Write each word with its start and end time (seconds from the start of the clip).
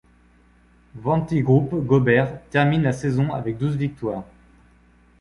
Wanty-Groupe 0.95 1.85
Gobert 1.85 2.41
termine 2.49 2.81
la 2.81 2.91
saison 2.91 3.31
avec 3.33 3.59
douze 3.59 3.75
victoires. 3.77 4.23